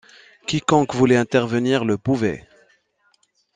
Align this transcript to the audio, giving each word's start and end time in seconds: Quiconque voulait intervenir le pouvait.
Quiconque 0.47 0.95
voulait 0.95 1.15
intervenir 1.15 1.85
le 1.85 1.95
pouvait. 1.95 2.47